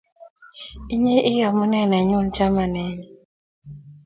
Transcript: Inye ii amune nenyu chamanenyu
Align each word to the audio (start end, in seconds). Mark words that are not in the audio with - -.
Inye 0.93 1.17
ii 1.31 1.41
amune 1.49 1.79
nenyu 1.91 2.17
chamanenyu 2.35 3.07